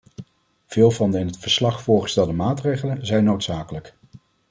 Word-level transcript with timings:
Veel 0.65 0.91
van 0.91 1.11
de 1.11 1.19
in 1.19 1.25
het 1.25 1.37
verslag 1.37 1.81
voorgestelde 1.81 2.33
maatregelen 2.33 3.05
zijn 3.05 3.23
noodzakelijk. 3.23 3.93